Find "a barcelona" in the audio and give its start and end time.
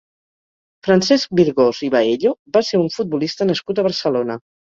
3.85-4.41